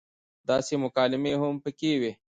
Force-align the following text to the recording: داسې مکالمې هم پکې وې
داسې 0.49 0.73
مکالمې 0.83 1.33
هم 1.41 1.55
پکې 1.63 1.91
وې 2.01 2.11